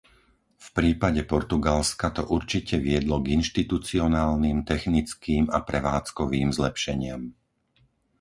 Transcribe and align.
V 0.57 0.67
prípade 0.77 1.21
Portugalska 1.33 2.07
to 2.17 2.23
určite 2.37 2.75
viedlo 2.87 3.15
k 3.23 3.37
inštitucionálnym, 3.39 4.57
technickým 4.71 5.43
a 5.55 5.59
prevádzkovým 5.69 6.49
zlepšeniam. 6.57 7.21